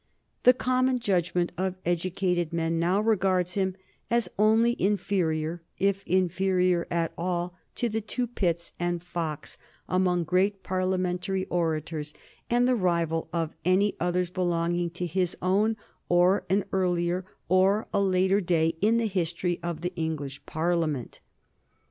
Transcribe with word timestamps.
The 0.45 0.53
common 0.55 0.97
judgment 0.97 1.51
of 1.59 1.75
educated 1.85 2.51
men 2.51 2.79
now 2.79 2.99
regards 2.99 3.53
him 3.53 3.75
as 4.09 4.31
only 4.39 4.75
inferior, 4.81 5.61
if 5.77 6.01
inferior 6.07 6.87
at 6.89 7.13
all, 7.19 7.53
to 7.75 7.87
the 7.87 8.01
two 8.01 8.25
Pitts 8.25 8.73
and 8.79 9.03
Fox 9.03 9.59
among 9.87 10.23
great 10.23 10.63
Parliamentary 10.63 11.45
orators, 11.51 12.15
and 12.49 12.67
the 12.67 12.73
rival 12.73 13.29
of 13.31 13.53
any 13.63 13.95
others 13.99 14.31
belonging 14.31 14.89
to 14.89 15.05
his 15.05 15.37
own, 15.39 15.77
or 16.09 16.45
an 16.49 16.63
earlier, 16.73 17.23
or 17.47 17.87
a 17.93 18.01
later 18.01 18.41
day 18.41 18.69
in 18.81 18.97
the 18.97 19.05
history 19.05 19.59
of 19.61 19.81
the 19.81 19.93
English 19.95 20.43
Parliament. 20.47 21.19